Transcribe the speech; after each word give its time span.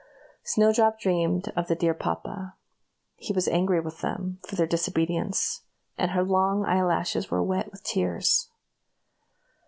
Snowdrop 0.41 0.99
dreamed 0.99 1.49
of 1.55 1.67
the 1.67 1.75
dear 1.75 1.93
papa; 1.93 2.55
he 3.17 3.33
was 3.33 3.47
angry 3.47 3.79
with 3.79 4.01
them 4.01 4.39
for 4.47 4.55
their 4.55 4.65
disobedience, 4.65 5.61
and 5.95 6.09
her 6.09 6.23
long 6.23 6.65
eyelashes 6.65 7.29
were 7.29 7.43
wet 7.43 7.69
with 7.71 7.83
tears. 7.83 8.49